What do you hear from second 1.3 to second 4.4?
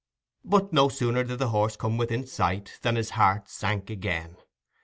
the horse come within sight, than his heart sank again.